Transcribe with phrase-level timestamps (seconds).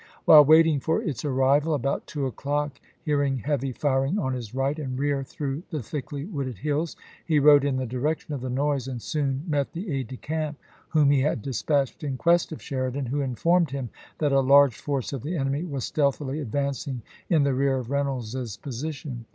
[0.25, 4.97] While waiting for its arrival, about two o'clock, hearing heavy firing on his right and
[4.97, 8.99] rear through the thickly wooded hills, he rode in the direction of the noise, and
[8.99, 10.57] soon met the aide de camp
[10.89, 15.13] whom he had dispatched in quest of Sheridan, who informed him that a large force
[15.13, 19.25] of the enemy was stealthily advancing in the rear of Reynolds's position.